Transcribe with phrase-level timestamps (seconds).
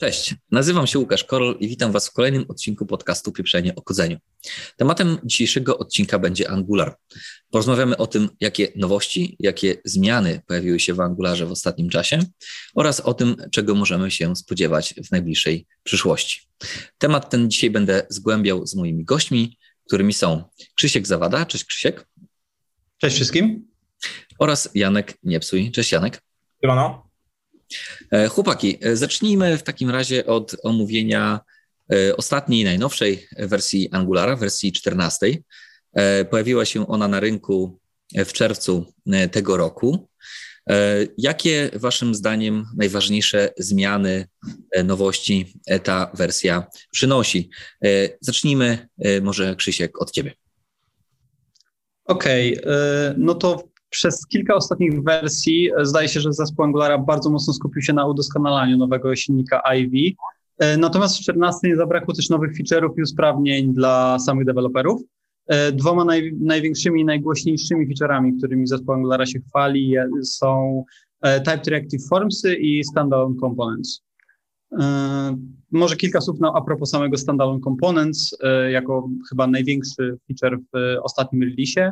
[0.00, 4.18] Cześć, nazywam się Łukasz Korol i witam Was w kolejnym odcinku podcastu Pieprzenie o kodzeniu.
[4.76, 6.96] Tematem dzisiejszego odcinka będzie Angular.
[7.50, 12.18] Porozmawiamy o tym, jakie nowości, jakie zmiany pojawiły się w Angularze w ostatnim czasie
[12.74, 16.40] oraz o tym, czego możemy się spodziewać w najbliższej przyszłości.
[16.98, 20.44] Temat ten dzisiaj będę zgłębiał z moimi gośćmi, którymi są
[20.74, 21.46] Krzysiek Zawada.
[21.46, 22.08] Cześć Krzysiek.
[22.98, 23.68] Cześć wszystkim.
[24.38, 25.70] Oraz Janek Niepsuj.
[25.70, 26.22] Cześć Janek.
[26.62, 27.09] Siemano.
[28.10, 31.40] E, chłopaki, e, zacznijmy w takim razie od omówienia
[31.92, 35.26] e, ostatniej, najnowszej wersji Angulara, wersji 14.
[36.30, 37.78] Pojawiła się ona na rynku
[38.14, 38.92] w czerwcu
[39.32, 40.08] tego roku.
[41.18, 44.26] Jakie Waszym zdaniem najważniejsze zmiany,
[44.84, 47.50] nowości ta wersja przynosi?
[48.20, 48.88] Zacznijmy
[49.22, 50.34] może Krzysiek od Ciebie.
[52.04, 57.30] Okej, okay, no to przez kilka ostatnich wersji e, zdaje się, że zespół Angulara bardzo
[57.30, 60.16] mocno skupił się na udoskonalaniu nowego silnika Ivy.
[60.58, 65.02] E, natomiast w 14 nie zabrakło też nowych feature'ów i usprawnień dla samych deweloperów.
[65.46, 70.84] E, dwoma naj, największymi i najgłośniejszymi feature'ami, którymi zespół Angulara się chwali, są
[71.38, 74.02] Type Reactive Formsy i Standalone Components.
[75.70, 78.36] Może kilka słów na, a propos samego Standalone Components,
[78.70, 81.90] jako chyba największy feature w ostatnim release'ie.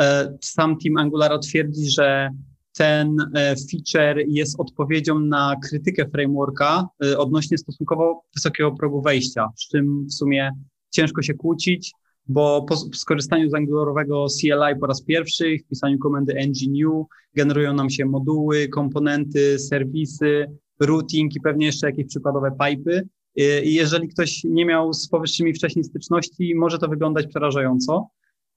[0.00, 2.30] E, sam team Angulara twierdzi, że
[2.76, 9.68] ten e, feature jest odpowiedzią na krytykę frameworka e, odnośnie stosunkowo wysokiego progu wejścia, z
[9.68, 10.50] czym w sumie
[10.90, 11.92] ciężko się kłócić,
[12.26, 18.04] bo po skorzystaniu z angularowego CLI po raz pierwszy, wpisaniu komendy ng-new generują nam się
[18.04, 20.46] moduły, komponenty, serwisy,
[20.80, 23.08] routing i pewnie jeszcze jakieś przykładowe pipy.
[23.64, 28.08] I jeżeli ktoś nie miał z powyższymi wcześniej styczności, może to wyglądać przerażająco.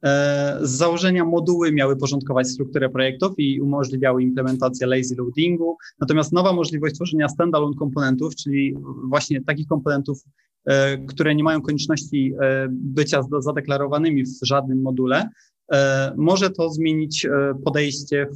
[0.04, 6.54] E, z założenia moduły miały porządkować strukturę projektów i umożliwiały implementację lazy loadingu, natomiast nowa
[6.54, 10.24] możliwość tworzenia standalone komponentów, czyli właśnie takich komponentów,
[10.66, 15.30] e, które nie mają konieczności e, bycia zadeklarowanymi w żadnym module,
[16.18, 17.28] może to zmienić
[17.66, 18.28] podejście,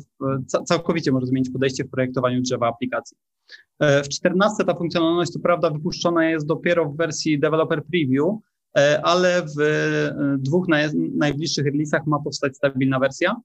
[0.66, 3.18] całkowicie może zmienić podejście w projektowaniu drzewa aplikacji.
[3.82, 8.26] W 14 ta funkcjonalność, co prawda, wypuszczona jest dopiero w wersji Developer Preview,
[9.04, 10.68] ale w e, dwóch
[11.16, 13.36] najbliższych releasach ma powstać stabilna wersja.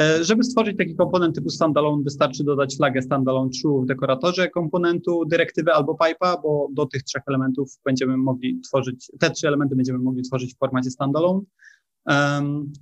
[0.00, 5.24] E, żeby stworzyć taki komponent typu standalone, wystarczy dodać flagę standalone true w dekoratorze komponentu,
[5.24, 9.98] dyrektywę albo pipe'a, bo do tych trzech elementów będziemy mogli tworzyć, te trzy elementy będziemy
[9.98, 11.40] mogli tworzyć w formacie standalone.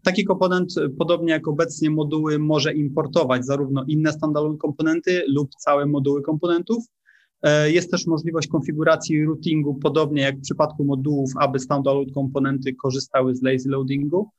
[0.02, 6.22] taki komponent, podobnie jak obecnie moduły, może importować zarówno inne standalone komponenty lub całe moduły
[6.22, 7.03] komponentów, E,
[7.66, 13.43] jest też możliwość konfiguracji routingu, podobnie jak w przypadku modułów, aby standalone komponenty korzystały z
[13.43, 14.31] lazy loadingu.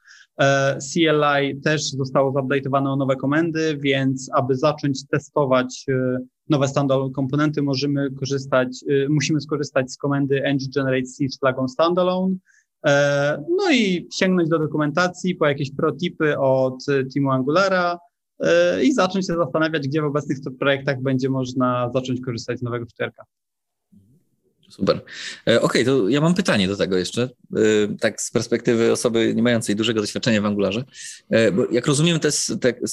[0.42, 6.18] E, CLI też zostało zupdate'owane o nowe komendy, więc aby zacząć testować e,
[6.50, 8.68] nowe standalone komponenty, możemy korzystać,
[9.10, 12.36] musimy skorzystać z komendy ng-generate c z flagą standalone.
[13.50, 18.15] No i sięgnąć do dokumentacji po jakieś protipy od teamu Angulara, E,
[18.84, 23.23] i zacząć się zastanawiać, gdzie w obecnych projektach będzie można zacząć korzystać z nowego futerka.
[24.69, 25.01] Super.
[25.47, 27.59] E, okej, okay, to ja mam pytanie do tego jeszcze, e,
[28.00, 30.84] tak z perspektywy osoby nie mającej dużego doświadczenia w Angularze.
[31.53, 32.29] Bo jak rozumiem, te,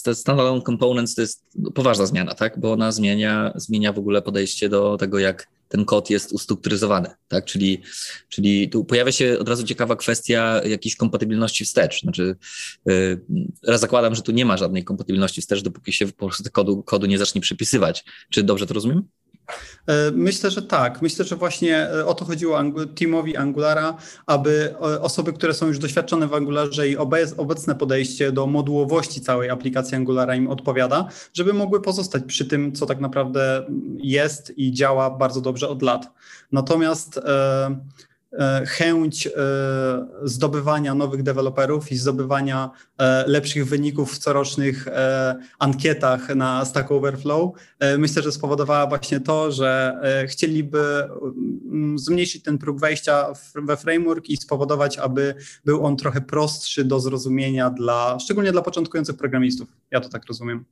[0.02, 1.44] te standalone components to jest
[1.75, 2.60] poważna zmiana, tak?
[2.60, 7.44] Bo ona zmienia, zmienia w ogóle podejście do tego, jak ten kod jest ustrukturyzowany, tak?
[7.44, 7.83] Czyli,
[8.28, 12.00] czyli tu pojawia się od razu ciekawa kwestia jakiejś kompatybilności wstecz.
[12.00, 12.37] Znaczy,
[12.87, 13.25] yy,
[13.66, 17.06] raz zakładam, że tu nie ma żadnej kompatybilności wstecz, dopóki się po prostu kodu, kodu
[17.06, 18.05] nie zacznie przypisywać.
[18.31, 19.09] Czy dobrze to rozumiem?
[19.86, 21.03] E, myślę, że tak.
[21.03, 22.58] Myślę, że właśnie e, o to chodziło
[22.94, 26.97] teamowi Angulara, aby e, osoby, które są już doświadczone w Angularze i
[27.36, 32.86] obecne podejście do modułowości całej aplikacji Angulara im odpowiada, żeby mogły pozostać przy tym, co
[32.86, 33.66] tak naprawdę
[33.97, 36.12] jest i działa bardzo dobrze od lat.
[36.52, 37.20] Natomiast
[38.66, 39.31] chęć e,
[40.22, 44.87] zdobywania nowych deweloperów i zdobywania e, lepszych wyników w corocznych
[45.59, 47.53] ankietach na Stack Overflow,
[47.98, 51.09] myślę, że spowodowała właśnie to, że chcieliby
[51.72, 55.34] mm, zmniejszyć ten próg wejścia we framework i spowodować, aby
[55.64, 59.69] był on trochę prostszy do zrozumienia dla, szczególnie dla początkujących programistów.
[59.90, 60.64] Ja to tak rozumiem.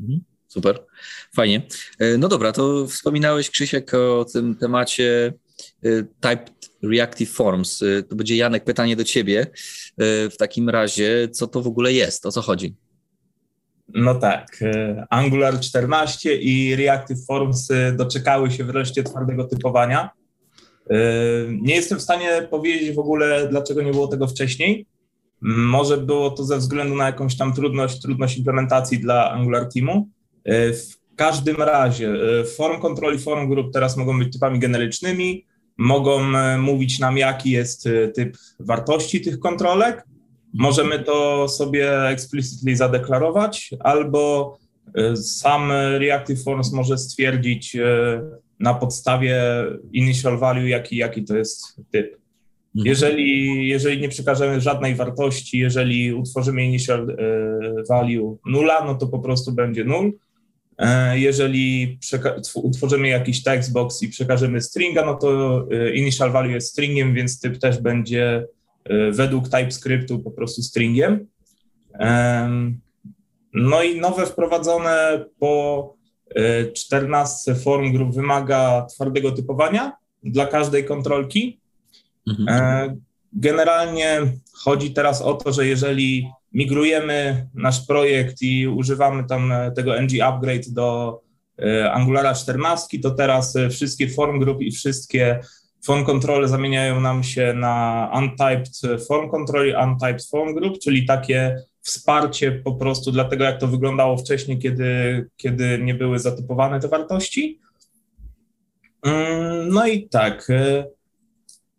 [0.00, 0.20] Mhm.
[0.48, 0.86] Super,
[1.34, 1.62] fajnie.
[2.18, 5.32] No dobra, to wspominałeś Krzysiek o tym temacie
[6.20, 6.44] type
[6.82, 7.82] Reactive Forms.
[7.82, 9.40] Y, to będzie Janek, pytanie do ciebie.
[9.42, 12.26] Y, w takim razie, co to w ogóle jest?
[12.26, 12.74] O co chodzi?
[13.94, 20.10] No tak, y, Angular 14 i Reactive Forms doczekały się wreszcie twardego typowania.
[21.48, 24.86] Nie jestem w stanie powiedzieć w ogóle, dlaczego nie było tego wcześniej.
[25.40, 30.08] Może było to ze względu na jakąś tam trudność, trudność implementacji dla Angular Teamu.
[30.46, 32.14] W każdym razie
[32.56, 35.46] form kontroli form grup teraz mogą być typami generycznymi,
[35.78, 36.20] mogą
[36.58, 40.04] mówić nam, jaki jest typ wartości tych kontrolek.
[40.54, 44.58] Możemy to sobie explicitly zadeklarować, albo
[45.14, 47.76] sam Reactive Forms może stwierdzić
[48.60, 49.42] na podstawie
[49.92, 52.06] initial value, jaki, jaki to jest typ.
[52.06, 52.86] Mhm.
[52.86, 57.16] Jeżeli, jeżeli nie przekażemy żadnej wartości, jeżeli utworzymy initial
[57.88, 60.12] value nula, no to po prostu będzie nul.
[60.78, 61.98] E, jeżeli
[62.54, 67.58] utworzymy jakiś textbox i przekażemy stringa, no to e, initial value jest stringiem, więc typ
[67.58, 68.46] też będzie
[68.84, 71.26] e, według TypeScriptu po prostu stringiem.
[73.54, 75.94] No i nowe wprowadzone po
[76.74, 81.60] 14 form grup wymaga twardego typowania dla każdej kontrolki.
[82.28, 83.00] Mhm.
[83.32, 84.20] Generalnie
[84.52, 90.10] chodzi teraz o to, że jeżeli migrujemy nasz projekt i używamy tam e, tego ng
[90.22, 91.20] upgrade do
[91.62, 95.40] e, Angulara 14, to teraz e, wszystkie form group i wszystkie
[95.84, 101.56] form control zamieniają nam się na untyped form control i untyped form group, czyli takie
[101.80, 106.88] wsparcie po prostu dla tego, jak to wyglądało wcześniej, kiedy, kiedy nie były zatypowane te
[106.88, 107.60] wartości.
[109.02, 110.48] Mm, no i tak,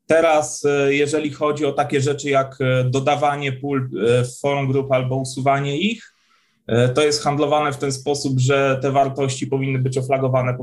[0.10, 4.92] Teraz, e, jeżeli chodzi o takie rzeczy jak e, dodawanie pól e, w forum grup
[4.92, 6.14] albo usuwanie ich,
[6.96, 10.58] to jest handlowane w ten sposób, że te wartości powinny być oflagowane,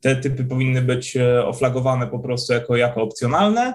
[0.00, 3.74] te typy powinny być oflagowane po prostu jako, jako opcjonalne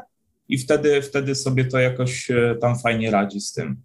[0.49, 2.27] i wtedy, wtedy sobie to jakoś
[2.61, 3.77] tam fajnie radzi z tym.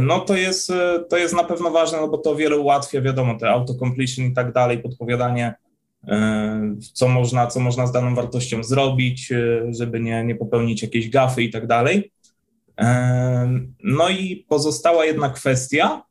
[0.00, 0.72] No to jest,
[1.08, 4.52] to jest na pewno ważne, no bo to wiele ułatwia, wiadomo, te autocompletion i tak
[4.52, 5.54] dalej, podpowiadanie
[6.92, 11.42] co można, co można z daną wartością zrobić, e, żeby nie, nie popełnić jakiejś gafy
[11.42, 12.12] i tak dalej.
[12.80, 16.02] E, no i pozostała jedna kwestia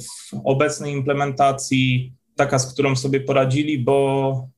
[0.00, 4.48] w obecnej implementacji, taka, z którą sobie poradzili, bo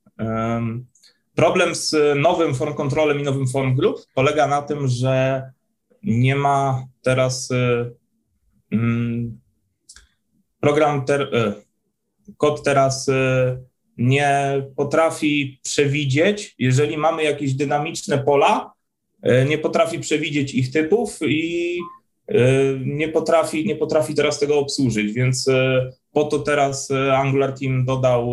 [1.35, 5.43] problem z nowym form controlem i nowym form group polega na tym, że
[6.03, 7.49] nie ma teraz
[8.73, 9.41] mm,
[10.61, 11.31] program, ter,
[12.37, 13.11] kod teraz
[13.99, 18.73] nie potrafi przewidzieć, jeżeli mamy jakieś dynamiczne pola,
[19.23, 21.79] e, nie potrafi przewidzieć ich typów i
[22.29, 22.35] e,
[22.85, 28.33] nie potrafi, nie potrafi teraz tego obsłużyć, więc e, po to teraz Angular Team dodał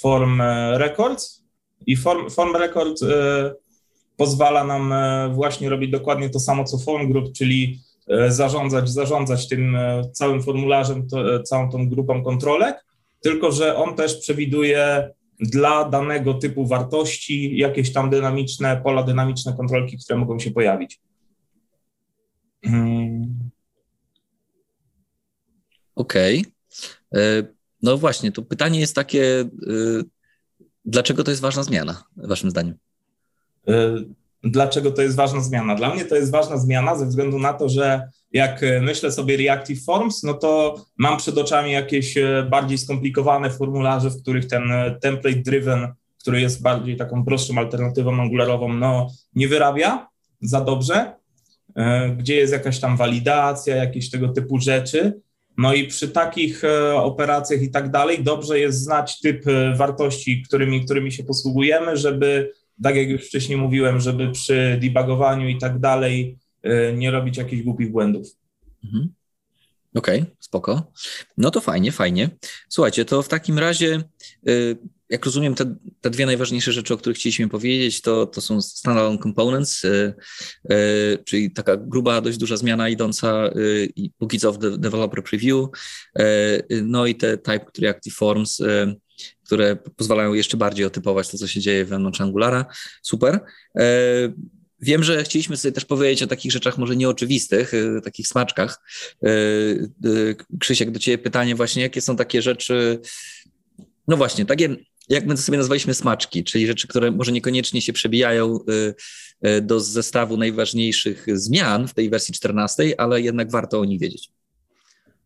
[0.00, 0.42] form
[0.74, 1.44] records
[1.86, 3.00] i form, form record
[4.16, 4.94] pozwala nam
[5.34, 7.78] właśnie robić dokładnie to samo co form group, czyli
[8.28, 9.76] zarządzać, zarządzać tym
[10.12, 12.86] całym formularzem, to, całą tą grupą kontrolek
[13.20, 15.10] tylko że on też przewiduje
[15.40, 21.00] dla danego typu wartości jakieś tam dynamiczne, pola dynamiczne kontrolki, które mogą się pojawić.
[22.64, 23.50] Hmm.
[25.94, 26.40] Okej.
[26.40, 27.22] Okay.
[27.22, 27.42] E,
[27.82, 29.46] no właśnie, to pytanie jest takie, e,
[30.84, 32.74] dlaczego to jest ważna zmiana, waszym zdaniem?
[33.68, 33.96] E,
[34.44, 35.74] dlaczego to jest ważna zmiana?
[35.74, 39.36] Dla mnie to jest ważna zmiana ze względu na to, że jak e, myślę sobie
[39.36, 44.72] Reactive Forms, no to mam przed oczami jakieś e, bardziej skomplikowane formularze, w których ten
[44.72, 45.88] e, template driven,
[46.20, 50.08] który jest bardziej taką prostszą alternatywą angularową, no nie wyrabia
[50.40, 51.12] za dobrze,
[52.16, 55.20] gdzie jest jakaś tam walidacja, jakieś tego typu rzeczy.
[55.58, 56.62] No i przy takich
[56.94, 59.44] operacjach i tak dalej dobrze jest znać typ
[59.76, 62.52] wartości, którymi, którymi się posługujemy, żeby,
[62.82, 66.38] tak jak już wcześniej mówiłem, żeby przy debugowaniu i tak dalej
[66.96, 68.26] nie robić jakichś głupich błędów.
[68.84, 69.08] Mhm.
[69.96, 70.92] Okej, okay, spoko.
[71.36, 72.30] No to fajnie, fajnie.
[72.68, 74.02] Słuchajcie, to w takim razie,
[74.48, 74.76] y,
[75.08, 79.18] jak rozumiem, te, te dwie najważniejsze rzeczy, o których chcieliśmy powiedzieć, to, to są standalone
[79.18, 80.14] components, y,
[81.24, 83.50] czyli taka gruba, dość duża zmiana idąca
[83.96, 85.68] i póki co w developer preview,
[86.82, 88.62] no i te type reactive forms,
[89.46, 92.66] które pozwalają jeszcze bardziej otypować to, co się dzieje wewnątrz Angulara.
[93.02, 93.40] Super.
[94.80, 98.80] Wiem, że chcieliśmy sobie też powiedzieć o takich rzeczach może nieoczywistych, y, takich smaczkach.
[99.24, 99.28] Y,
[100.06, 103.00] y, Krzysiek, do Ciebie pytanie właśnie, jakie są takie rzeczy,
[104.08, 104.76] no właśnie, takie,
[105.08, 108.58] jak my to sobie nazwaliśmy smaczki, czyli rzeczy, które może niekoniecznie się przebijają
[109.62, 114.30] do zestawu najważniejszych zmian w tej wersji 14, ale jednak warto o nich wiedzieć.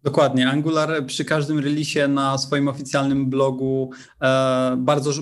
[0.03, 0.49] Dokładnie.
[0.49, 3.91] Angular przy każdym releasie na swoim oficjalnym blogu
[4.23, 5.13] e, bardzo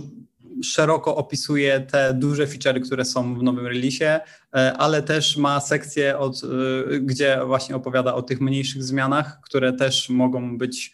[0.65, 4.21] szeroko opisuje te duże featurey, które są w nowym releasie,
[4.55, 9.73] e, ale też ma sekcję, od, e, gdzie właśnie opowiada o tych mniejszych zmianach, które
[9.73, 10.93] też mogą być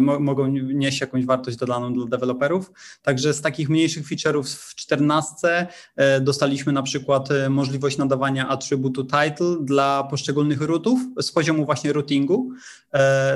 [0.00, 2.72] mogą nieść jakąś wartość dodaną dla deweloperów.
[3.02, 9.56] Także z takich mniejszych feature'ów w 14 e, dostaliśmy na przykład możliwość nadawania atrybutu title
[9.60, 12.50] dla poszczególnych rootów z poziomu właśnie routingu.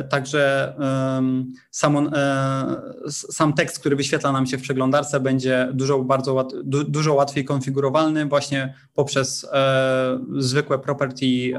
[0.08, 0.74] Także
[1.70, 2.10] sam,
[3.08, 8.74] sam tekst, który wyświetla nam się w przeglądarce będzie dużo, bardzo dużo łatwiej konfigurowalny właśnie
[8.94, 9.46] poprzez
[10.38, 11.52] zwykłe property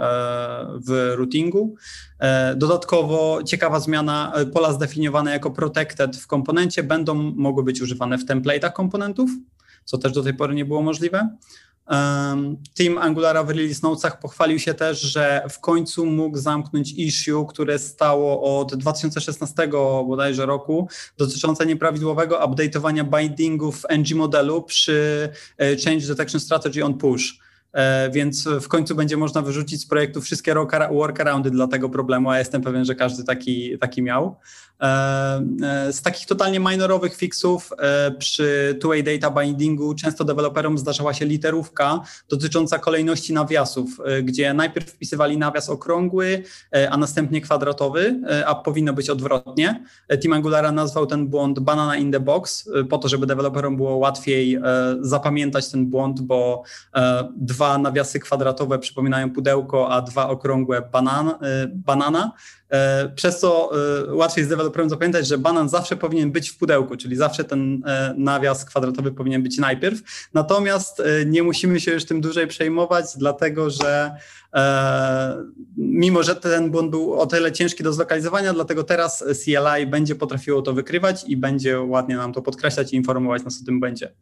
[0.88, 1.75] w routingu.
[2.20, 8.18] E, dodatkowo ciekawa zmiana, e, pola zdefiniowane jako protected w komponencie będą mogły być używane
[8.18, 9.30] w template'ach komponentów,
[9.86, 11.30] co też do tej pory nie było możliwe.
[12.78, 17.80] Team Angulara w release notesach pochwalił się też, że w końcu mógł zamknąć issue, które
[17.80, 19.68] stało od 2016
[20.08, 27.40] bodajże roku, dotyczące nieprawidłowego update'owania bindingów NG modelu przy e, Change Detection Strategy on Push.
[27.75, 30.55] E, więc w końcu będzie można wyrzucić z projektu wszystkie
[30.91, 34.36] workaroundy dla tego problemu, a jestem pewien, że każdy taki, taki miał.
[34.82, 34.86] E,
[35.63, 37.70] e, z takich totalnie minorowych fixów
[38.20, 43.89] przy two-way data bindingu często deweloperom zdarzała się literówka dotycząca kolejności nawiasów,
[44.24, 46.44] gdzie najpierw wpisywali nawias okrągły,
[46.89, 49.84] a następnie kwadratowy, a powinno być odwrotnie.
[50.22, 54.60] Team Angulara nazwał ten błąd banana in the box, po to, żeby deweloperom było łatwiej
[55.01, 56.63] zapamiętać ten błąd, bo
[57.36, 60.82] dwa dwa nawiasy kwadratowe przypominają pudełko, a dwa okrągłe y,
[61.68, 62.32] banana,
[62.70, 63.72] e, przez co
[64.10, 67.84] y, łatwiej jest deweloperem zapamiętać, że banan zawsze powinien być w pudełku, czyli zawsze ten
[67.86, 70.02] e, nawias kwadratowy powinien być najpierw.
[70.34, 74.12] Natomiast e, nie musimy się już tym dłużej przejmować, dlatego że
[75.78, 80.62] mimo, że ten błąd był o tyle ciężki do zlokalizowania, dlatego teraz CLI będzie potrafiło
[80.62, 84.14] to wykrywać i będzie ładnie nam to podkreślać i informować nas o tym będzie.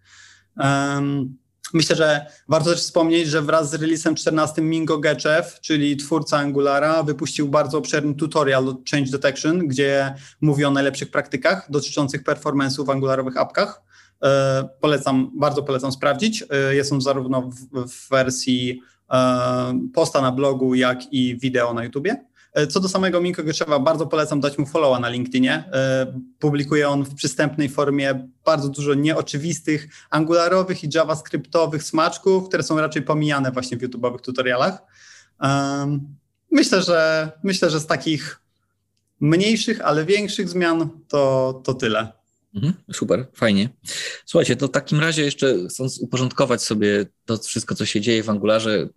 [1.74, 7.03] Myślę, że warto też wspomnieć, że wraz z releasem 14 Mingo Getchev, czyli twórca Angulara,
[7.03, 12.89] wypuścił bardzo obszerny tutorial od Change Detection, gdzie mówi o najlepszych praktykach dotyczących performance'u w
[12.89, 13.82] angularowych apkach.
[14.24, 16.44] E, polecam, bardzo polecam sprawdzić.
[16.50, 21.84] E, jest on zarówno w, w wersji e, posta na blogu, jak i wideo na
[21.84, 22.25] YouTubie.
[22.53, 25.53] E, co do samego Minko Grzeszewa, bardzo polecam dać mu followa na LinkedInie.
[25.74, 32.79] E, publikuje on w przystępnej formie bardzo dużo nieoczywistych angularowych i javascriptowych smaczków, które są
[32.79, 34.77] raczej pomijane właśnie w YouTube'owych tutorialach.
[36.51, 38.39] Myślę, że myślę, że z takich
[39.19, 42.12] mniejszych, ale większych zmian to, to tyle.
[42.55, 43.69] Mhm, super, fajnie.
[44.25, 48.29] Słuchajcie, to w takim razie jeszcze chcąc uporządkować sobie to wszystko, co się dzieje w
[48.29, 48.89] Angularze,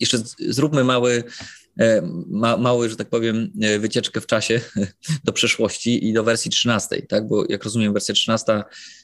[0.00, 0.18] jeszcze
[0.48, 1.24] zróbmy mały
[2.26, 4.60] ma, mały, że tak powiem, e, wycieczkę w czasie
[5.24, 7.28] do przeszłości i do wersji 13, tak?
[7.28, 8.62] Bo jak rozumiem, wersja 13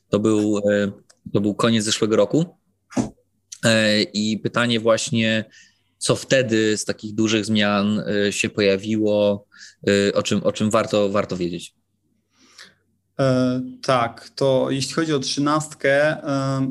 [0.08, 0.92] to był, e,
[1.32, 2.56] to był koniec zeszłego roku.
[4.12, 5.44] I pytanie właśnie,
[5.98, 9.46] co wtedy z takich dużych zmian się pojawiło,
[10.14, 11.74] o czym, o czym warto, warto wiedzieć.
[13.20, 15.92] E, tak, to jeśli chodzi o trzynastkę,
[16.24, 16.70] e,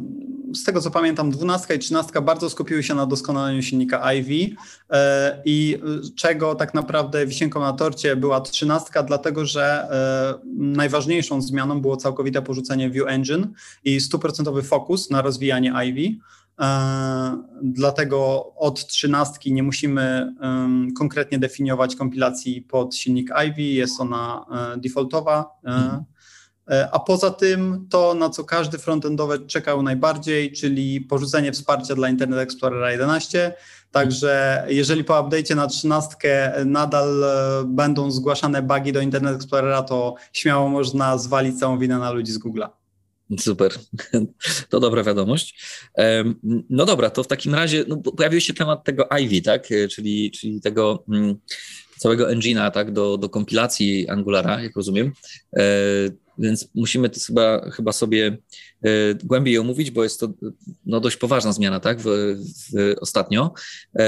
[0.53, 4.55] z tego co pamiętam, dwunastka i trzynastka bardzo skupiły się na doskonaleniu silnika Ivy
[4.89, 5.79] e, i
[6.15, 9.87] czego tak naprawdę wisienką na torcie była trzynastka, dlatego że
[10.55, 13.47] najważniejszą zmianą było całkowite porzucenie View Engine
[13.83, 16.19] i stuprocentowy fokus na rozwijanie Ivy.
[17.61, 20.33] Dlatego od trzynastki nie musimy
[20.97, 24.45] konkretnie definiować kompilacji pod silnik Ivy, jest ona
[24.77, 25.45] defaultowa.
[25.63, 26.18] Mhm E,
[26.91, 32.39] a poza tym to, na co każdy frontendowy czekał najbardziej, czyli porzucenie wsparcia dla Internet
[32.39, 33.53] Explorera 11.
[33.91, 36.15] Także jeżeli po update'cie na 13
[36.65, 42.11] nadal e, będą zgłaszane bugi do Internet Explorera, to śmiało można zwalić całą winę na
[42.11, 42.69] ludzi z Google'a.
[43.39, 43.71] Super,
[44.69, 45.65] to dobra wiadomość.
[46.69, 49.71] No dobra, to w takim razie no, pojawił się temat tego Ivy, tak?
[49.71, 51.35] E, czyli, czyli tego mm,
[51.97, 52.91] całego engine'a tak?
[52.91, 55.11] do, do kompilacji Angulara, jak rozumiem
[56.39, 58.37] więc musimy to chyba, chyba sobie
[58.81, 58.89] e,
[59.23, 60.33] głębiej omówić, bo jest to
[60.85, 63.53] no, dość poważna zmiana, tak, w, w ostatnio.
[63.99, 64.05] E,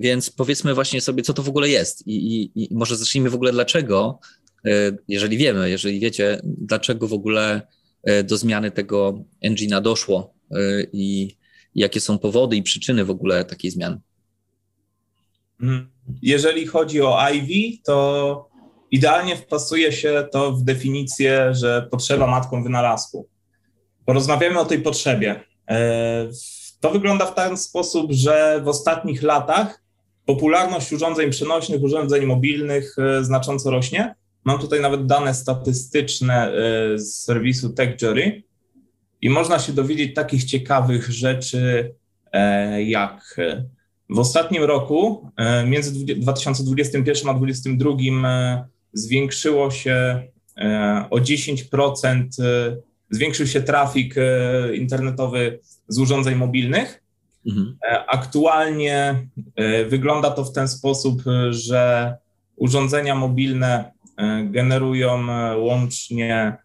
[0.00, 3.34] więc powiedzmy właśnie sobie, co to w ogóle jest i, i, i może zacznijmy w
[3.34, 4.18] ogóle dlaczego,
[4.66, 7.62] e, jeżeli wiemy, jeżeli wiecie, dlaczego w ogóle
[8.24, 10.34] do zmiany tego engine'a doszło
[10.92, 11.36] i
[11.74, 14.00] jakie są powody i przyczyny w ogóle takiej zmiany.
[15.60, 15.88] Mhm.
[16.22, 18.48] Jeżeli chodzi o Ivy, to
[18.90, 23.28] Idealnie wpasuje się to w definicję, że potrzeba matką wynalazku.
[24.04, 25.40] Porozmawiamy o tej potrzebie.
[25.70, 26.28] E,
[26.80, 29.82] to wygląda w ten sposób, że w ostatnich latach
[30.26, 34.14] popularność urządzeń przenośnych, urządzeń mobilnych e, znacząco rośnie.
[34.44, 36.52] Mam tutaj nawet dane statystyczne e,
[36.98, 38.42] z serwisu TechJury
[39.22, 41.94] i można się dowiedzieć takich ciekawych rzeczy
[42.78, 43.40] jak
[44.10, 45.30] w ostatnim roku,
[45.66, 47.90] między 2021 a 2022,
[48.96, 50.22] zwiększyło się
[51.10, 52.26] o 10%,
[53.10, 54.14] zwiększył się trafik
[54.74, 57.02] internetowy z urządzeń mobilnych.
[57.46, 57.78] Mhm.
[58.08, 59.26] Aktualnie
[59.88, 62.14] wygląda to w ten sposób, że
[62.56, 63.92] urządzenia mobilne
[64.44, 65.26] generują
[65.58, 66.56] łącznie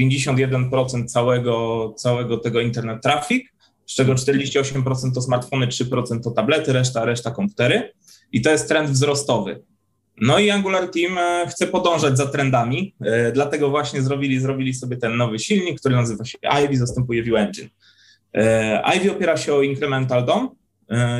[0.00, 3.44] 51% całego, całego tego internet traffic,
[3.86, 7.92] z czego 48% to smartfony, 3% to tablety, reszta, reszta komputery.
[8.32, 9.62] I to jest trend wzrostowy.
[10.20, 14.96] No i Angular Team e, chce podążać za trendami, e, dlatego właśnie zrobili, zrobili sobie
[14.96, 17.68] ten nowy silnik, który nazywa się Ivy, zastępuje Vue Engine.
[18.34, 20.50] E, Ivy opiera się o Incremental DOM.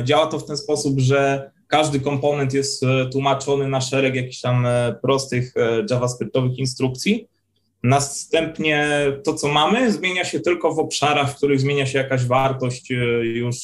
[0.03, 4.67] Działa to w ten sposób, że każdy komponent jest tłumaczony na szereg jakichś tam
[5.01, 5.53] prostych
[5.89, 7.27] JavaScriptowych instrukcji,
[7.83, 8.87] Następnie
[9.23, 12.89] to, co mamy, zmienia się tylko w obszarach, w których zmienia się jakaś wartość
[13.23, 13.55] już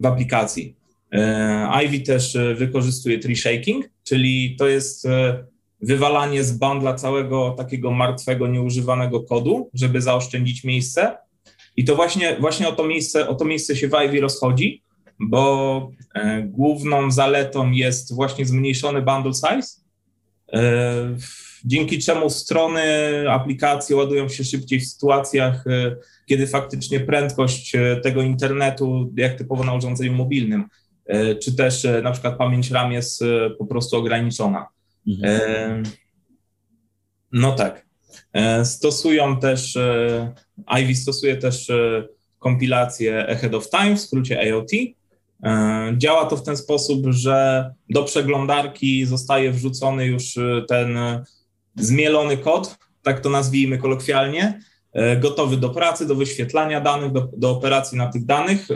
[0.00, 0.74] w aplikacji.
[1.12, 5.08] E, Ivy też wykorzystuje tree shaking, czyli to jest
[5.80, 11.16] wywalanie z bundla całego takiego martwego, nieużywanego kodu, żeby zaoszczędzić miejsce.
[11.76, 14.82] I to właśnie, właśnie o, to miejsce, o to miejsce się w Ivy rozchodzi,
[15.20, 15.90] bo
[16.44, 19.82] główną zaletą jest właśnie zmniejszony bundle size
[21.64, 22.82] dzięki czemu strony,
[23.30, 29.64] aplikacje ładują się szybciej w sytuacjach, e, kiedy faktycznie prędkość e, tego internetu, jak typowo
[29.64, 30.66] na urządzeniu mobilnym, e,
[31.42, 33.24] czy też na przykład pamięć RAM jest
[33.58, 34.66] po prostu ograniczona.
[35.08, 35.82] Mhm.
[37.32, 37.86] No tak.
[38.64, 39.78] Stosują też,
[40.80, 41.68] Ivy stosuje też
[42.38, 44.70] kompilację Ahead of Time, w skrócie AOT.
[45.98, 50.98] Działa to w ten sposób, że do przeglądarki zostaje wrzucony już ten
[51.76, 54.60] zmielony kod, tak to nazwijmy kolokwialnie,
[54.92, 58.68] e, gotowy do pracy, do wyświetlania danych, do, do operacji na tych danych.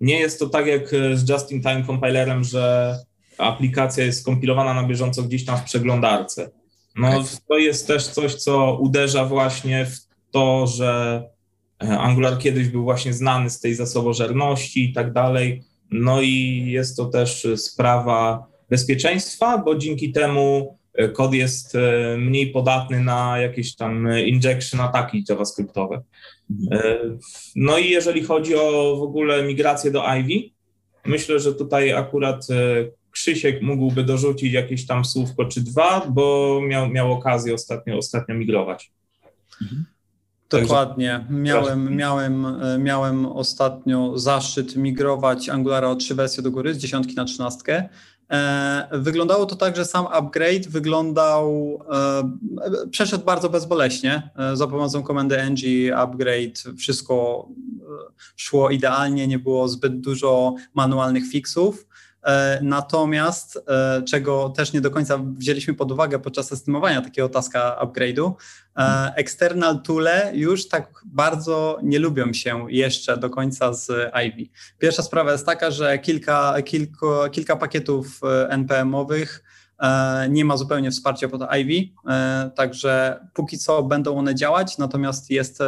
[0.00, 2.96] E, nie jest to tak jak z just-in-time compilerem, że
[3.38, 6.50] aplikacja jest skompilowana na bieżąco gdzieś tam w przeglądarce.
[6.96, 9.98] No, to jest też coś, co uderza właśnie w
[10.30, 11.22] to, że
[11.82, 15.62] e, Angular kiedyś był właśnie znany z tej zasobożerności i tak dalej.
[15.90, 20.76] No i jest to też sprawa bezpieczeństwa, bo dzięki temu
[21.12, 26.02] kod jest e, mniej podatny na jakieś tam injection ataki javascriptowe.
[26.72, 26.98] E,
[27.56, 30.50] no i jeżeli chodzi o w ogóle migrację do Ivy,
[31.06, 36.88] myślę, że tutaj akurat e, Krzysiek mógłby dorzucić jakieś tam słówko czy dwa, bo miał,
[36.88, 38.92] miał okazję ostatnio, ostatnio migrować.
[40.50, 41.26] Dokładnie.
[41.30, 42.46] Miałem, miałem,
[42.78, 47.88] miałem ostatnio zaszczyt migrować Angulara o trzy wersje do góry, z dziesiątki na trzynastkę.
[48.30, 54.30] E, wyglądało to tak, że sam upgrade wyglądał, e, przeszedł bardzo bezboleśnie.
[54.38, 57.48] E, za pomocą komendy ng upgrade wszystko
[58.36, 61.86] szło idealnie, nie było zbyt dużo manualnych fixów.
[62.62, 63.64] Natomiast,
[64.08, 68.32] czego też nie do końca wzięliśmy pod uwagę podczas estymowania takiego taska upgrade'u,
[68.76, 73.90] E, external toole już tak bardzo nie lubią się jeszcze do końca z
[74.26, 74.50] Ivy.
[74.78, 79.55] Pierwsza sprawa jest taka, że kilka, kilku, kilka pakietów e, NPM-owych e,
[80.28, 81.92] nie ma zupełnie wsparcia pod Ivy,
[82.54, 85.58] także póki co będą one działać, natomiast jest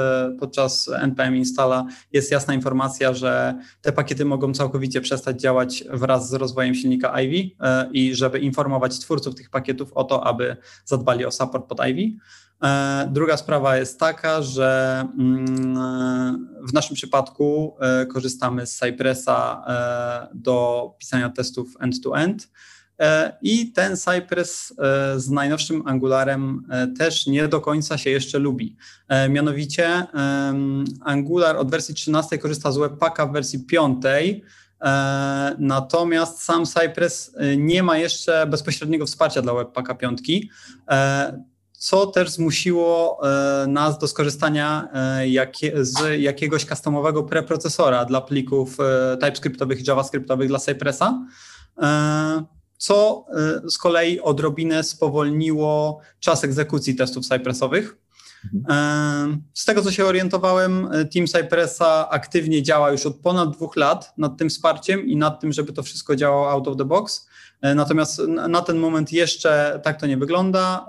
[0.41, 6.33] podczas npm installa jest jasna informacja, że te pakiety mogą całkowicie przestać działać wraz z
[6.33, 7.51] rozwojem silnika Ivy
[7.93, 12.19] i żeby informować twórców tych pakietów o to, aby zadbali o support pod Ivy.
[12.65, 20.29] E, druga sprawa jest taka, że mm, w naszym przypadku e, korzystamy z Cypressa e,
[20.35, 22.49] do pisania testów end-to-end.
[23.43, 24.75] I ten Cypress
[25.17, 28.77] z najnowszym Angularem też nie do końca się jeszcze lubi.
[29.29, 30.07] Mianowicie
[31.01, 34.03] Angular od wersji 13 korzysta z Webpacka w wersji 5,
[35.59, 40.21] Natomiast sam Cypress nie ma jeszcze bezpośredniego wsparcia dla Webpacka 5
[41.79, 49.17] co też zmusiło e, nas do skorzystania e, z jakiegoś customowego preprocesora dla plików e,
[49.17, 51.27] TypeScriptowych i JavaScriptowych dla Cypressa,
[52.79, 53.27] co
[53.69, 57.97] z kolei odrobinę spowolniło czas egzekucji testów Cypressowych.
[58.55, 59.43] Mhm.
[59.55, 64.37] Z tego, co się orientowałem, Team Cypressa aktywnie działa już od ponad dwóch lat nad
[64.37, 67.28] tym wsparciem i nad tym, żeby to wszystko działało out of the box.
[67.61, 68.19] E, natomiast
[68.49, 70.87] na ten moment jeszcze tak to nie wygląda,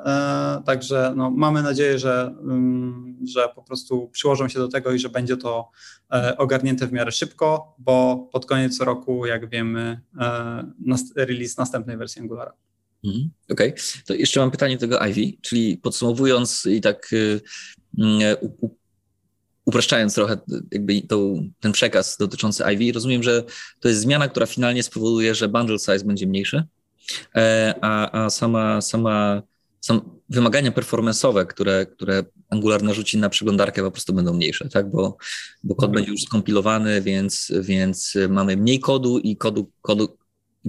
[0.62, 5.00] e, także no, mamy nadzieję, że, mm, że po prostu przyłożą się do tego i
[5.00, 5.70] że będzie to
[6.14, 10.02] e, ogarnięte w miarę szybko, bo pod koniec roku, jak wiemy,
[11.16, 12.54] release następnej wersji Angulara.
[13.06, 13.84] Mhm, okej, okay.
[14.06, 17.12] to jeszcze mam pytanie do tego Ivy, czyli podsumowując i tak
[19.70, 20.38] upraszczając trochę
[20.72, 23.44] jakby to, ten przekaz dotyczący Ivy, rozumiem, że
[23.80, 26.64] to jest zmiana, która finalnie spowoduje, że bundle size będzie mniejszy,
[27.36, 29.42] e, a, a sama, sama
[29.82, 34.92] są wymagania performance'owe, które, które Angular narzuci na przeglądarkę, po prostu będą mniejsze, tak?
[34.92, 35.18] Bo,
[35.64, 40.18] bo kod będzie już skompilowany, więc, więc mamy mniej kodu i kodu, kodu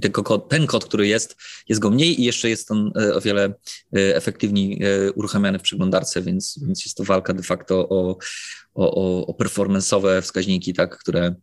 [0.01, 1.37] tylko kod, ten kod, który jest,
[1.69, 3.55] jest go mniej i jeszcze jest on o wiele
[3.93, 4.83] efektywniej
[5.15, 8.19] uruchamiany w przeglądarce, więc, więc jest to walka de facto o,
[8.75, 11.35] o, o performance'owe wskaźniki, tak, które,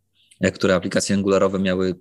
[0.54, 1.94] które aplikacje angularowe miały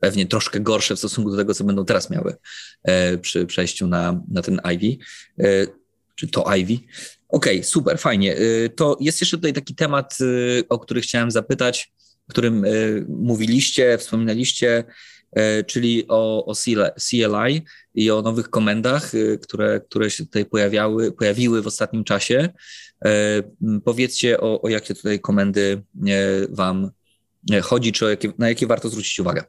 [0.00, 2.36] pewnie troszkę gorsze w stosunku do tego, co będą teraz miały
[2.82, 5.04] e, przy przejściu na, na ten Ivy,
[5.38, 5.66] e,
[6.14, 6.74] czy to Ivy.
[7.28, 8.36] Okej, okay, super, fajnie.
[8.36, 10.18] E, to jest jeszcze tutaj taki temat,
[10.68, 11.92] o który chciałem zapytać,
[12.28, 12.64] o którym
[13.08, 14.84] mówiliście, wspominaliście,
[15.66, 16.54] czyli o, o
[17.08, 17.62] CLI
[17.94, 19.12] i o nowych komendach,
[19.42, 22.48] które, które się tutaj pojawiały, pojawiły w ostatnim czasie.
[23.84, 25.82] Powiedzcie, o, o jakie tutaj komendy
[26.50, 26.90] Wam
[27.62, 29.44] chodzi, czy jakie, na jakie warto zwrócić uwagę.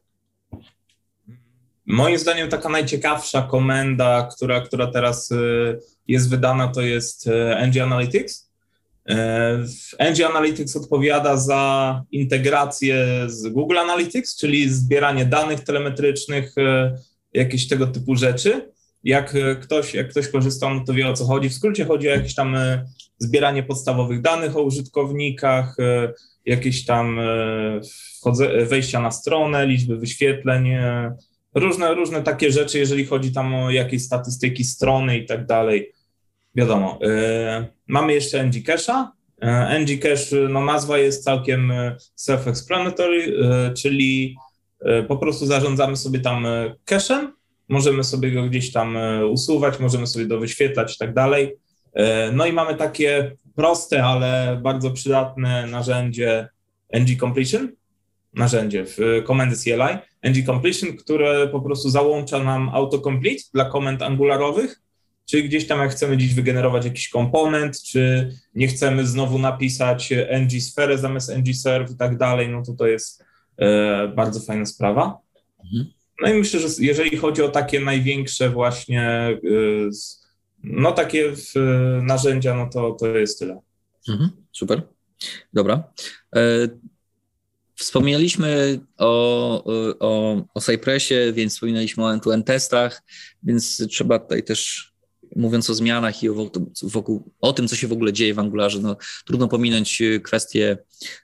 [1.85, 5.29] Moim zdaniem taka najciekawsza komenda, która, która teraz
[6.07, 7.29] jest wydana, to jest
[7.67, 8.50] NG Analytics.
[9.99, 16.55] NG Analytics odpowiada za integrację z Google Analytics, czyli zbieranie danych telemetrycznych,
[17.33, 18.71] jakieś tego typu rzeczy.
[19.03, 21.49] Jak ktoś, jak ktoś korzystał, no to wie o co chodzi.
[21.49, 22.57] W skrócie chodzi o jakieś tam
[23.19, 25.75] zbieranie podstawowych danych o użytkownikach,
[26.45, 27.19] jakieś tam
[28.65, 30.69] wejścia na stronę, liczby wyświetleń,
[31.55, 35.91] różne, różne takie rzeczy, jeżeli chodzi tam o jakieś statystyki strony i tak dalej.
[36.55, 36.99] Wiadomo.
[37.01, 37.09] Yy,
[37.87, 39.07] mamy jeszcze NG Cache'a.
[39.41, 41.73] Yy, NG Cache, no nazwa jest całkiem
[42.15, 43.33] self-explanatory,
[43.77, 44.35] czyli
[45.07, 46.45] po prostu zarządzamy sobie tam
[46.85, 47.27] cache'em,
[47.69, 48.97] możemy sobie go gdzieś tam
[49.29, 51.55] usuwać, możemy sobie go wyświetlać i tak dalej.
[52.33, 56.47] No i mamy takie proste, ale bardzo przydatne narzędzie
[56.93, 57.71] NG Completion,
[58.33, 64.81] narzędzie w komendy CLI, ng completion, które po prostu załącza nam autocomplete dla komend angularowych,
[65.31, 70.61] czy gdzieś tam jak chcemy dziś wygenerować jakiś komponent, czy nie chcemy znowu napisać ng
[70.61, 73.23] sferę zamiast ng serve i tak dalej, no to to jest
[73.57, 75.17] e, bardzo fajna sprawa.
[75.63, 75.93] Mhm.
[76.21, 79.37] No i myślę, że jeżeli chodzi o takie największe właśnie, e,
[80.63, 81.33] no takie
[82.01, 83.61] narzędzia, no to, to jest tyle.
[84.09, 84.29] Mhm.
[84.51, 84.81] Super.
[85.53, 85.83] Dobra.
[86.35, 86.67] E,
[87.75, 89.63] Wspomnieliśmy o,
[89.99, 93.03] o, o Cypressie, więc wspominaliśmy o end-to-end testach,
[93.43, 94.90] więc trzeba tutaj też,
[95.35, 96.51] mówiąc o zmianach i o,
[96.83, 100.77] wokół, o tym, co się w ogóle dzieje w Angularze, no, trudno pominąć kwestię,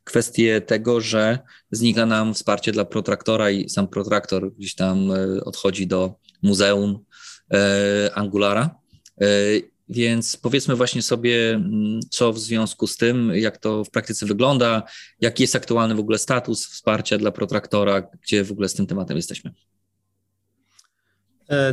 [0.03, 1.39] kwestię tego, że
[1.71, 6.99] znika nam wsparcie dla protraktora i sam protraktor gdzieś tam e, odchodzi do muzeum
[7.53, 8.75] e, Angulara.
[9.21, 9.25] E,
[9.89, 14.83] więc powiedzmy właśnie sobie, mm, co w związku z tym, jak to w praktyce wygląda,
[15.21, 19.17] jaki jest aktualny w ogóle status wsparcia dla protraktora, gdzie w ogóle z tym tematem
[19.17, 19.53] jesteśmy.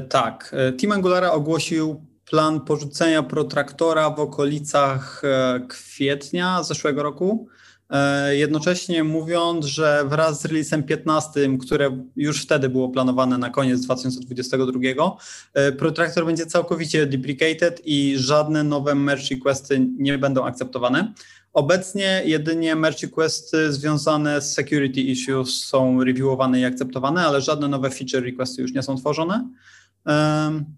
[0.08, 0.54] Tak.
[0.78, 7.48] Team Angulara ogłosił plan porzucenia protraktora w okolicach e, kwietnia zeszłego roku.
[7.90, 13.80] E, jednocześnie mówiąc, że wraz z releasem 15, które już wtedy było planowane na koniec
[13.80, 15.16] 2022,
[15.54, 21.12] e, Protractor będzie całkowicie deprecated i żadne nowe merge requesty nie będą akceptowane.
[21.52, 27.90] Obecnie jedynie merge requesty związane z security issues są reviewowane i akceptowane, ale żadne nowe
[27.90, 29.48] feature requesty już nie są tworzone.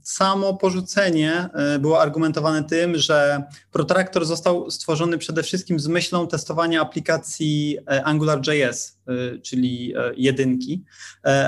[0.02, 6.80] Samo porzucenie e, było argumentowane tym, że Protractor został stworzony przede wszystkim z myślą testowania
[6.80, 10.84] aplikacji e, AngularJS, e, czyli jedynki,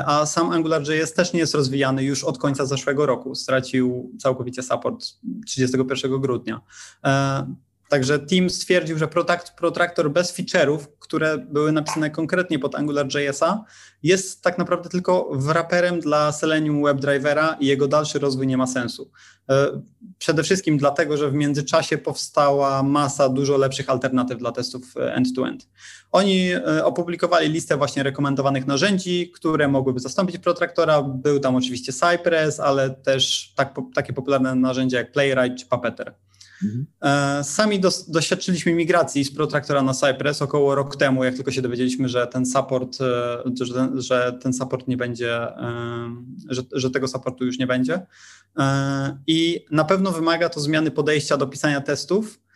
[0.07, 3.35] a sam AngularJS też nie jest rozwijany już od końca zeszłego roku.
[3.35, 5.07] Stracił całkowicie support
[5.47, 6.61] 31 grudnia.
[7.89, 9.09] Także team stwierdził, że
[9.57, 13.65] Protractor bez feature'ów, które były napisane konkretnie pod AngularJS-a,
[14.03, 19.11] jest tak naprawdę tylko wraperem dla Selenium WebDrivera i jego dalszy rozwój nie ma sensu.
[19.51, 19.83] E,
[20.19, 25.69] przede wszystkim dlatego, że w międzyczasie powstała masa dużo lepszych alternatyw dla testów e, end-to-end.
[26.13, 31.03] Oni e, opublikowali listę właśnie rekomendowanych narzędzi, które mogłyby zastąpić Protractora.
[31.03, 36.15] Był tam oczywiście Cypress, ale też tak, takie popularne narzędzia jak Playwright czy Puppeteer.
[36.65, 36.87] Mhm.
[37.45, 42.09] Sami dos, doświadczyliśmy migracji z Protraktora na Cypress około rok temu, jak tylko się dowiedzieliśmy,
[42.09, 46.17] że ten support, e, że ten, że ten support nie będzie, e,
[46.49, 48.07] że, że tego supportu już nie będzie.
[48.59, 52.48] E, I na pewno wymaga to zmiany podejścia do pisania testów, E,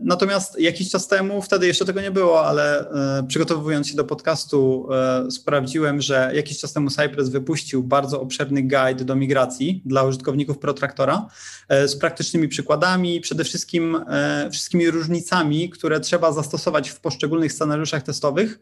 [0.00, 4.88] natomiast jakiś czas temu, wtedy jeszcze tego nie było, ale e, przygotowując się do podcastu,
[4.92, 10.58] e, sprawdziłem, że jakiś czas temu Cypress wypuścił bardzo obszerny guide do migracji dla użytkowników
[10.58, 11.26] Protraktora
[11.86, 14.04] z praktycznymi przykładami, przede wszystkim
[14.52, 18.58] wszystkimi różnicami, które trzeba zastosować w poszczególnych scenariuszach testowych,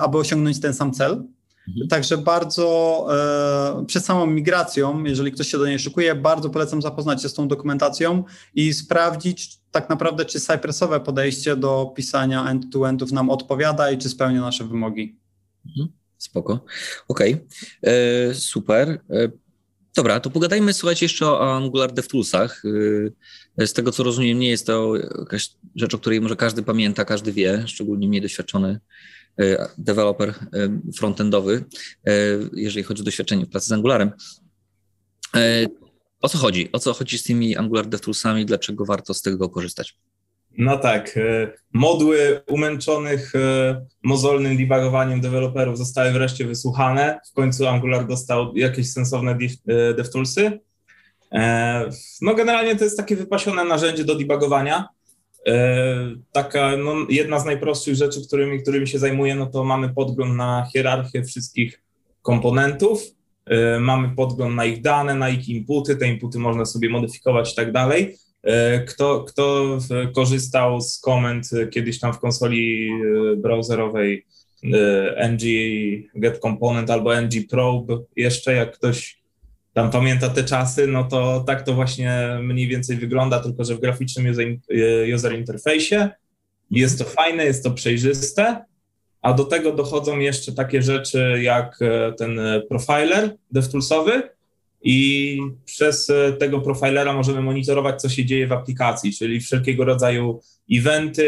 [0.00, 1.22] aby osiągnąć ten sam cel.
[1.68, 1.88] Mhm.
[1.88, 3.06] Także bardzo
[3.80, 7.34] e, przed samą migracją, jeżeli ktoś się do niej szykuje, bardzo polecam zapoznać się z
[7.34, 8.24] tą dokumentacją
[8.54, 14.40] i sprawdzić tak naprawdę, czy Cypressowe podejście do pisania end-to-endów nam odpowiada i czy spełnia
[14.40, 15.18] nasze wymogi.
[15.66, 15.88] Mhm.
[16.18, 16.64] Spoko.
[17.08, 18.34] Okej, okay.
[18.34, 18.88] super.
[18.90, 19.28] E,
[19.96, 22.62] dobra, to pogadajmy, słuchajcie, jeszcze o Angular DevToolsach.
[23.58, 27.04] E, z tego, co rozumiem, nie jest to jakaś rzecz, o której może każdy pamięta,
[27.04, 28.80] każdy wie, szczególnie mniej doświadczony
[29.40, 30.34] e, deweloper
[30.96, 31.64] frontendowy,
[32.52, 34.10] jeżeli chodzi o doświadczenie w pracy z Angularem.
[36.26, 36.68] O co chodzi?
[36.72, 38.46] O co chodzi z tymi Angular DevToolsami?
[38.46, 39.96] Dlaczego warto z tego korzystać?
[40.58, 47.20] No tak, e, modły umęczonych e, mozolnym debugowaniem deweloperów zostały wreszcie wysłuchane.
[47.30, 50.60] W końcu Angular dostał jakieś sensowne e, DevToolsy.
[52.22, 54.88] No generalnie to jest takie wypasione narzędzie do debugowania.
[56.32, 60.68] Taka no, jedna z najprostszych rzeczy, którymi, którymi się zajmuję, no to mamy podgląd na
[60.72, 61.82] hierarchię wszystkich
[62.22, 63.15] komponentów,
[63.80, 67.72] mamy podgląd na ich dane, na ich inputy, te inputy można sobie modyfikować i tak
[67.72, 68.16] dalej.
[68.46, 69.78] E, kto, kto
[70.14, 74.26] korzystał z komend kiedyś tam w konsoli e, browserowej
[74.64, 75.40] e, ng
[76.14, 79.18] get component albo ng probe jeszcze, jak ktoś
[79.72, 83.80] tam pamięta te czasy, no to tak to właśnie mniej więcej wygląda, tylko że w
[83.80, 84.46] graficznym user,
[85.14, 86.08] user interfejsie
[86.70, 88.64] jest to fajne, jest to przejrzyste,
[89.26, 91.78] a do tego dochodzą jeszcze takie rzeczy jak
[92.18, 94.22] ten profiler DevToolsowy,
[94.88, 100.40] i przez e, tego profilera możemy monitorować, co się dzieje w aplikacji, czyli wszelkiego rodzaju
[100.72, 101.26] eventy,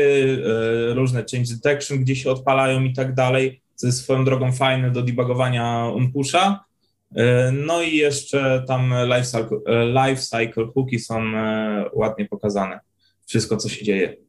[0.90, 4.90] e, różne change detection, gdzie się odpalają i tak dalej, co jest swoją drogą fajne
[4.90, 6.64] do debugowania onpusha.
[7.16, 11.22] E, no i jeszcze tam lifecycle, lifecycle hooki są
[11.92, 12.80] ładnie pokazane.
[13.26, 14.27] Wszystko, co się dzieje.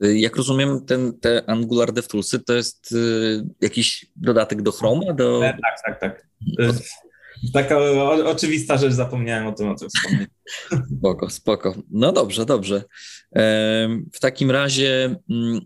[0.00, 2.94] Jak rozumiem, ten, te Angular DevToolsy to jest
[3.60, 5.12] jakiś dodatek do Chroma?
[5.12, 5.40] Do...
[5.40, 6.26] Tak, tak, tak.
[7.52, 10.30] Taka o, oczywista rzecz, zapomniałem o tym, o tym wspomnieć.
[10.98, 11.74] Spoko, spoko.
[11.90, 12.84] No dobrze, dobrze.
[14.12, 15.60] W takim razie mm,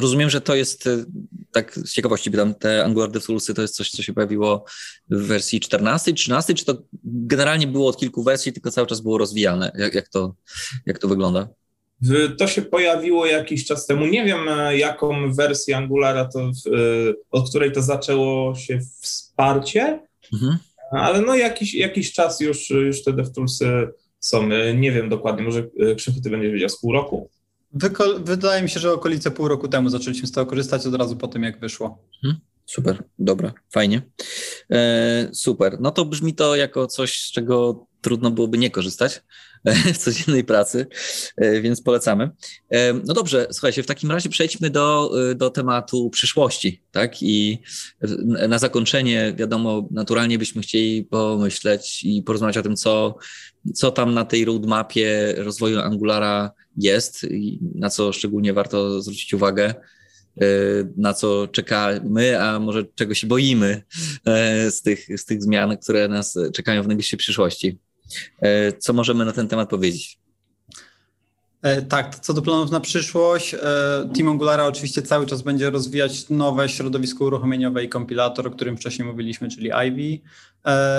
[0.00, 1.04] rozumiem, że to jest, e,
[1.52, 4.64] tak z ciekawości pytam, te Angular DevToolsy to jest coś, co się pojawiło
[5.10, 9.18] w wersji 14, 13, czy to generalnie było od kilku wersji, tylko cały czas było
[9.18, 9.72] rozwijane?
[9.78, 10.34] Jak, jak, to,
[10.86, 11.48] jak to wygląda?
[12.38, 14.06] To się pojawiło jakiś czas temu.
[14.06, 16.50] Nie wiem, e, jaką wersję Angulara to, e,
[17.30, 20.00] od której to zaczęło się wsparcie.
[20.32, 20.58] Mhm
[20.90, 23.88] ale no jakiś, jakiś czas już, już te DevToolsy
[24.20, 24.48] są.
[24.74, 27.30] Nie wiem dokładnie, może e, Krzychu, ty będziesz wiedział, z pół roku?
[28.18, 31.28] Wydaje mi się, że okolice pół roku temu zaczęliśmy z tego korzystać od razu po
[31.28, 31.98] tym, jak wyszło.
[32.22, 34.02] Hmm, super, dobra, fajnie.
[34.70, 39.22] E, super, no to brzmi to jako coś, z czego trudno byłoby nie korzystać
[39.94, 40.86] w codziennej pracy,
[41.36, 42.30] e, więc polecamy.
[42.70, 47.22] E, no dobrze, słuchajcie, w takim razie przejdźmy do, e, do tematu przyszłości, tak?
[47.22, 47.58] I
[48.48, 53.16] na zakończenie, wiadomo, naturalnie byśmy chcieli pomyśleć i porozmawiać o tym, co,
[53.74, 59.74] co tam na tej roadmapie rozwoju Angulara jest i na co szczególnie warto zwrócić uwagę
[60.96, 63.82] na co czekamy, a może czego się boimy
[64.70, 67.78] z tych, z tych zmian, które nas czekają w najbliższej przyszłości.
[68.40, 70.18] E, co możemy na ten temat powiedzieć?
[71.62, 73.58] E, tak, co do planów na przyszłość, e,
[74.16, 79.08] Team Angulara oczywiście cały czas będzie rozwijać nowe środowisko uruchomieniowe i kompilator, o którym wcześniej
[79.08, 80.22] mówiliśmy, czyli Ivy,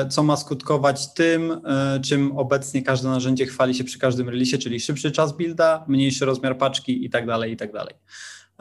[0.09, 1.61] co ma skutkować tym,
[2.03, 6.57] czym obecnie każde narzędzie chwali się przy każdym release, czyli szybszy czas builda, mniejszy rozmiar
[6.57, 7.25] paczki i tak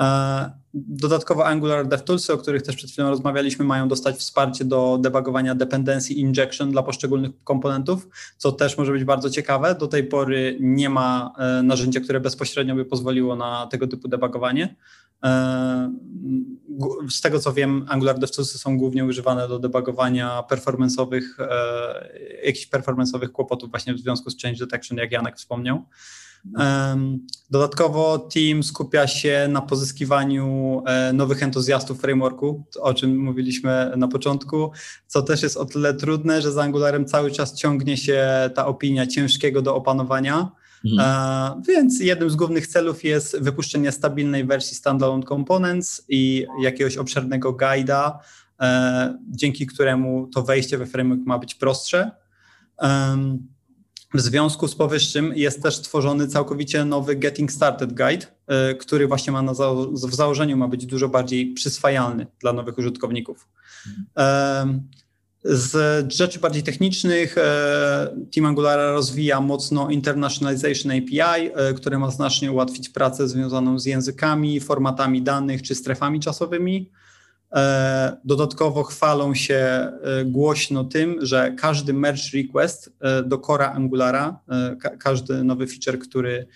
[0.00, 5.54] E, dodatkowo Angular DevToolsy, o których też przed chwilą rozmawialiśmy, mają dostać wsparcie do debugowania
[5.54, 9.74] dependency injection dla poszczególnych komponentów, co też może być bardzo ciekawe.
[9.74, 14.76] Do tej pory nie ma e, narzędzia, które bezpośrednio by pozwoliło na tego typu debugowanie.
[15.24, 15.94] E,
[17.10, 21.22] z tego co wiem, Angular DevToolsy są głównie używane do debugowania performance'owych,
[22.44, 25.84] jakichś performance'owych kłopotów właśnie w związku z change detection, jak Janek wspomniał.
[27.50, 34.70] Dodatkowo team skupia się na pozyskiwaniu e, nowych entuzjastów frameworku, o czym mówiliśmy na początku,
[35.06, 39.06] co też jest o tyle trudne, że z Angularem cały czas ciągnie się ta opinia
[39.06, 40.50] ciężkiego do opanowania.
[40.84, 41.10] Mhm.
[41.58, 47.52] E, więc jednym z głównych celów jest wypuszczenie stabilnej wersji standalone components i jakiegoś obszernego
[47.52, 48.18] guida,
[48.60, 52.10] e, dzięki któremu to wejście we framework ma być prostsze.
[54.14, 58.26] W związku z powyższym jest też tworzony całkowicie nowy Getting Started Guide,
[58.72, 62.78] y, który właśnie ma na za w założeniu ma być dużo bardziej przyswajalny dla nowych
[62.78, 63.48] użytkowników.
[65.44, 72.52] Z rzeczy bardziej technicznych e, Team Angulara rozwija mocno Internationalization API, e, które ma znacznie
[72.52, 76.90] ułatwić pracę związaną z językami, formatami danych czy strefami czasowymi.
[77.54, 84.40] E, dodatkowo chwalą się e, głośno tym, że każdy merge request e, do Cora Angulara,
[84.98, 86.46] każdy nowy feature, który,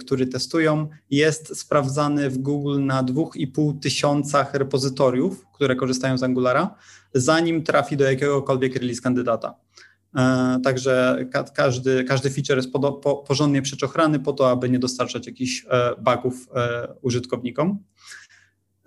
[0.00, 6.74] który testują, jest sprawdzany w Google na 2,5 tysiącach repozytoriów, które korzystają z Angulara,
[7.14, 9.54] zanim trafi do jakiegokolwiek release kandydata.
[10.64, 11.18] Także
[11.54, 12.70] każdy, każdy feature jest
[13.26, 15.66] porządnie przeczochrany po to, aby nie dostarczać jakichś
[15.98, 16.48] bugów
[17.02, 17.78] użytkownikom.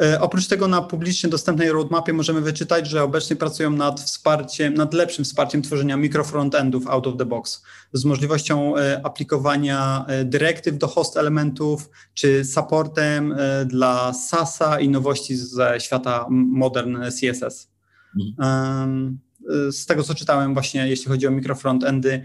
[0.01, 4.93] E, oprócz tego na publicznie dostępnej roadmapie możemy wyczytać, że obecnie pracują nad wsparciem, nad
[4.93, 10.87] lepszym wsparciem tworzenia mikrofrontendów out of the box z możliwością e, aplikowania e, dyrektyw do
[10.87, 17.69] host elementów, czy supportem dla SASA i nowości ze świata modern CSS.
[18.19, 19.19] Mhm.
[19.71, 22.23] Z tego, co czytałem właśnie, jeśli chodzi o mikrofrontendy,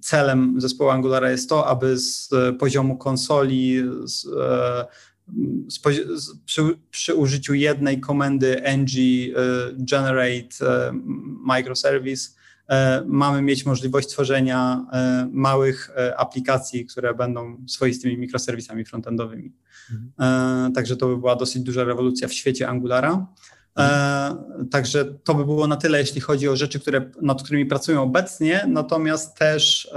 [0.00, 4.26] celem zespołu Angulara jest to, aby z poziomu konsoli z,
[6.44, 9.32] przy, przy, użyciu jednej komendy ng e,
[9.72, 10.92] generate e,
[11.46, 12.30] microservice
[12.68, 14.86] e, mamy mieć możliwość tworzenia
[15.32, 19.52] małych aplikacji, które będą swoistymi mikroserwisami frontendowymi.
[19.90, 20.72] Mhm.
[20.72, 23.26] Także to by była dosyć duża rewolucja w świecie Angulara.
[23.76, 24.68] Mhm.
[24.68, 28.64] Także to by było na tyle, jeśli chodzi o rzeczy, które, nad którymi pracują obecnie,
[28.68, 29.90] natomiast też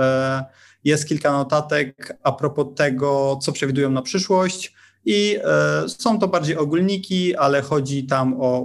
[0.84, 4.74] jest kilka notatek a propos tego, co przewidują na przyszłość.
[5.06, 8.62] I e, są to bardziej ogólniki, ale chodzi tam o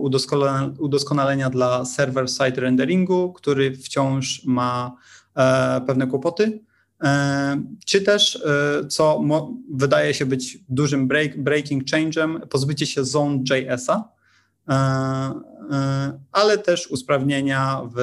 [0.79, 4.97] udoskonalenia dla server-side renderingu, który wciąż ma
[5.37, 6.61] e, pewne kłopoty.
[7.03, 8.43] E, czy też,
[8.89, 9.23] co
[9.73, 14.09] wydaje się być dużym break, breaking change'em, pozbycie się Zone.jsa,
[16.33, 17.99] ale też usprawnienia w,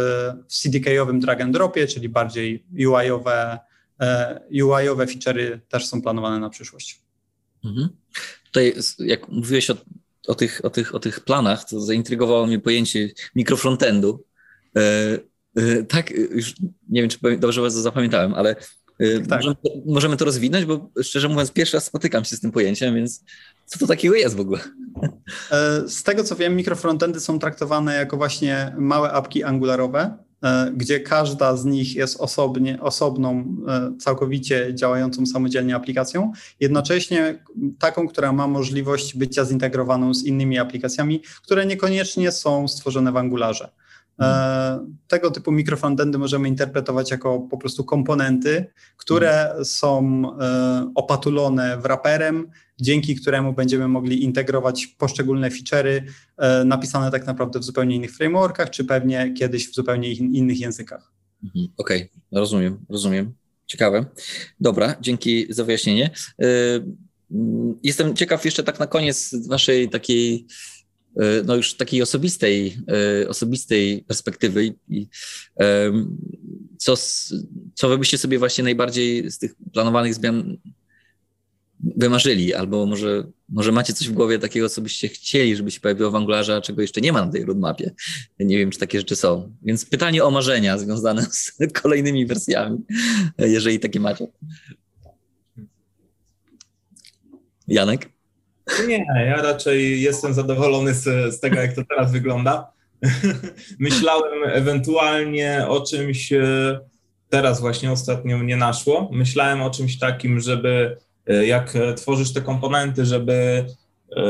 [0.48, 3.60] w CDK-owym drag and dropie, czyli bardziej UI-owe,
[4.52, 7.03] UI-owe feature'y też są planowane na przyszłość.
[7.64, 7.90] Mhm.
[8.46, 9.76] Tutaj, jak mówiłeś o,
[10.28, 14.24] o, tych, o, tych, o tych planach, to zaintrygowało mnie pojęcie mikrofrontendu.
[14.76, 14.82] E,
[15.56, 16.56] e, tak, już
[16.90, 18.56] nie wiem, czy dobrze was zapamiętałem, ale
[19.00, 19.40] e, tak.
[19.40, 23.24] możemy, możemy, to rozwinąć, bo szczerze mówiąc, pierwszy raz spotykam się z tym pojęciem, więc
[23.66, 24.60] co to takiego jest w ogóle?
[25.88, 30.18] Z tego co wiem, mikrofrontendy są traktowane jako właśnie małe apki angularowe,
[30.74, 37.44] gdzie każda z nich jest osobnie, osobną, e, całkowicie działającą samodzielnie aplikacją, jednocześnie
[37.80, 43.70] taką, która ma możliwość bycia zintegrowaną z innymi aplikacjami, które niekoniecznie są stworzone w Angularze.
[44.20, 48.66] E, tego typu mikrofrontendy możemy interpretować jako po prostu komponenty,
[48.98, 50.24] które są
[50.96, 52.48] opatulone wraperem,
[52.82, 56.02] dzięki któremu będziemy mogli integrować poszczególne feature'y
[56.38, 61.12] e, napisane tak naprawdę w zupełnie innych frameworkach, czy pewnie kiedyś w zupełnie innych językach.
[61.44, 63.34] Mhm, okej, okay, rozumiem, rozumiem.
[63.66, 64.06] Ciekawe.
[64.60, 66.12] Dobra, dzięki za wyjaśnienie.
[66.42, 66.46] E,
[67.84, 70.46] jestem ciekaw jeszcze tak na koniec waszej takiej e,
[71.46, 72.78] no już takiej osobistej,
[73.28, 75.08] osobistej perspektywy i
[76.78, 76.96] co,
[77.74, 80.58] co wy byście sobie właśnie najbardziej z tych planowanych zmian
[81.84, 86.12] wymarzyli, albo może, może macie coś w głowie takiego, co byście chcieli, żeby się pojawiło
[86.12, 87.92] w Angularze, a czego jeszcze nie ma na tej roadmapie.
[88.40, 89.56] Nie wiem, czy takie rzeczy są.
[89.64, 92.78] Więc pytanie o marzenia związane z kolejnymi wersjami,
[93.38, 94.28] jeżeli takie macie.
[97.68, 98.13] Janek?
[98.88, 102.72] Nie, ja raczej jestem zadowolony z, z tego, jak to teraz wygląda.
[103.80, 106.80] Myślałem ewentualnie o czymś, e,
[107.30, 109.10] teraz właśnie ostatnio mnie naszło.
[109.12, 110.98] Myślałem o czymś takim, żeby
[111.28, 113.66] E, jak tworzysz te komponenty, żeby
[114.16, 114.24] e,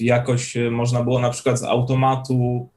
[0.00, 2.68] jakoś można było na przykład z automatu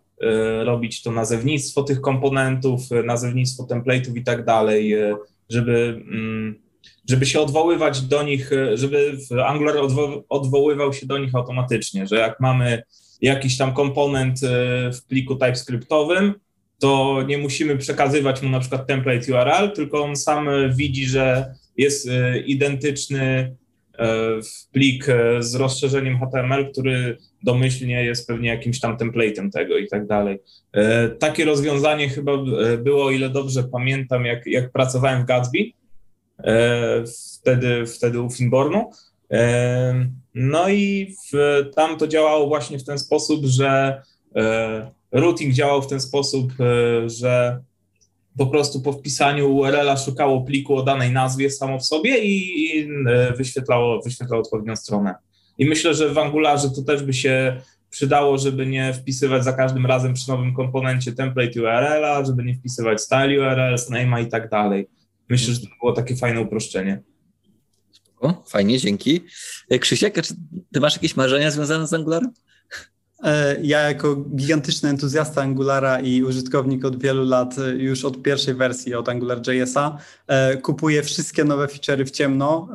[0.64, 4.96] robić to nazewnictwo tych komponentów, nazewnictwo template'ów i tak dalej,
[5.50, 6.56] żeby, mm,
[7.10, 9.76] żeby się odwoływać do nich, żeby Angular
[10.30, 12.84] odwoływał się do nich automatycznie, że jak mamy
[13.22, 14.40] jakiś tam komponent
[14.94, 16.34] w pliku TypeScriptowym,
[16.80, 22.10] to nie musimy przekazywać mu na przykład template URL, tylko on sam widzi, że jest
[22.46, 23.56] identyczny
[24.00, 24.40] E,
[24.72, 30.08] plik e, z rozszerzeniem HTML, który domyślnie jest pewnie jakimś tam template'em tego i tak
[30.08, 30.40] dalej.
[30.74, 32.32] E, takie rozwiązanie chyba
[32.78, 35.58] było, o ile dobrze pamiętam, jak, jak pracowałem w Gatsby,
[37.34, 38.92] wtedy, wtedy u Finbornu.
[40.34, 44.02] No i w, tam to działało właśnie w ten sposób, że
[45.12, 46.54] routing działał w ten sposób,
[47.06, 47.60] że
[48.40, 52.90] po prostu po wpisaniu URL-a szukało pliku o danej nazwie samo w sobie i, i
[53.08, 55.16] e, wyświetlało, wyświetlało odpowiednią stronę.
[55.58, 59.86] I myślę, że w Angularze to też by się przydało, żeby nie wpisywać za każdym
[59.86, 64.88] razem przy nowym komponencie template URL-a, żeby nie wpisywać style URL, name'a i tak dalej.
[65.30, 67.02] Myślę, że to było takie fajne uproszczenie.
[68.20, 69.22] O, fajnie, dzięki.
[69.70, 70.34] E, Krzysiek, czy
[70.74, 72.32] ty masz jakieś marzenia związane z Angularem?
[73.24, 78.54] E, ja jako gigantyczny entuzjasta Angulara i użytkownik od wielu lat, e, już od pierwszej
[78.54, 79.98] wersji od AngularJS-a,
[80.62, 82.70] kupuję wszystkie nowe feature'y w ciemno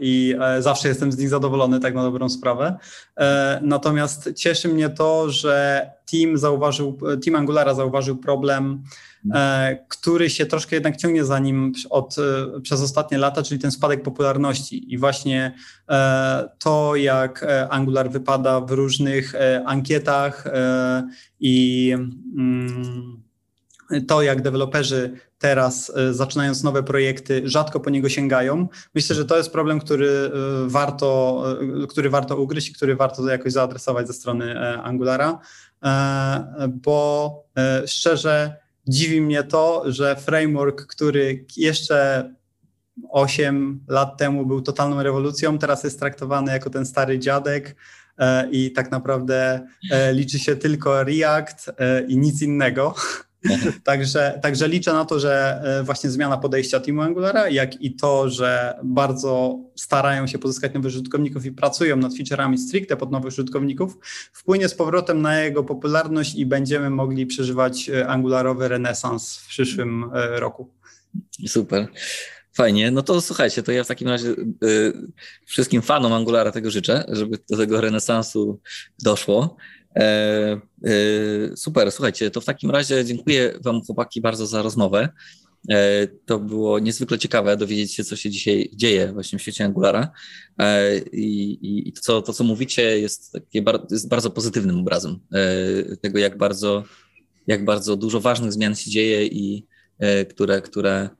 [0.00, 2.76] i zawsze jestem z nich zadowolony, tak na dobrą sprawę.
[3.62, 8.82] Natomiast cieszy mnie to, że team zauważył, team Angulara zauważył problem
[9.88, 14.02] który się troszkę jednak ciągnie za nim od, e, przez ostatnie lata, czyli ten spadek
[14.02, 14.92] popularności.
[14.92, 15.54] I właśnie
[15.88, 20.44] e, to, jak Angular wypada w różnych ankietach
[21.40, 21.94] i
[22.36, 23.22] mm,
[24.08, 28.68] to, jak deweloperzy teraz, zaczynając nowe projekty, rzadko po niego sięgają.
[28.94, 30.30] Myślę, że to jest problem, który
[30.66, 31.42] warto,
[31.88, 35.38] który warto ugryźć i który warto jakoś zaadresować ze strony Angulara,
[36.68, 37.30] bo
[37.86, 42.30] szczerze dziwi mnie to, że framework, który jeszcze
[43.10, 47.76] 8 lat temu był totalną rewolucją, teraz jest traktowany jako ten stary dziadek
[48.18, 52.94] e, i tak naprawdę e, liczy się tylko React e, i nic innego.
[53.84, 58.30] także, także liczę na to, że e, właśnie zmiana podejścia Teamu Angulara, jak i to,
[58.30, 63.98] że bardzo starają się pozyskać nowych użytkowników i pracują nad featureami stricte pod nowych użytkowników,
[64.32, 70.10] wpłynie z powrotem na jego popularność i będziemy mogli przeżywać e, angularowy renesans w przyszłym
[70.14, 70.70] e, roku.
[71.46, 71.88] Super.
[72.56, 74.28] Fajnie, no to słuchajcie, to ja w takim razie
[74.64, 74.92] y,
[75.44, 78.60] wszystkim fanom Angulara tego życzę, żeby do tego renesansu
[79.02, 79.56] doszło.
[79.96, 85.08] E, e, super, słuchajcie, to w takim razie dziękuję Wam, chłopaki, bardzo za rozmowę.
[85.70, 90.10] E, to było niezwykle ciekawe dowiedzieć się, co się dzisiaj dzieje właśnie w świecie Angulara.
[91.12, 95.18] I, i to, co, to, co mówicie, jest, takie, jest bardzo pozytywnym obrazem
[96.00, 96.84] tego, jak bardzo,
[97.46, 99.66] jak bardzo dużo ważnych zmian się dzieje i
[100.28, 101.10] które, które E,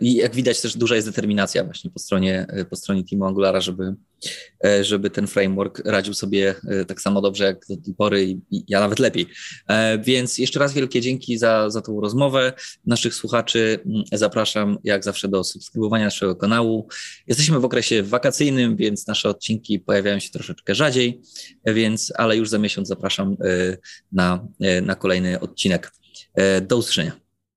[0.00, 3.60] I jak widać też duża jest determinacja właśnie po stronie, e, po stronie Teamu Angulara,
[3.60, 3.94] żeby,
[4.64, 6.54] e, żeby ten framework radził sobie
[6.88, 9.26] tak samo dobrze jak do tej pory i, i ja nawet lepiej.
[10.04, 12.52] Więc jeszcze raz wielkie dzięki za, za tą rozmowę.
[12.86, 16.88] Naszych słuchaczy mm, zapraszam jak zawsze do subskrybowania naszego kanału.
[17.26, 21.20] Jesteśmy w okresie wakacyjnym, więc nasze odcinki pojawiają się troszeczkę rzadziej,
[21.66, 23.36] więc ale już za miesiąc zapraszam
[24.12, 24.48] na,
[24.82, 25.92] na kolejny odcinek.
[26.68, 27.27] Do usłyszenia.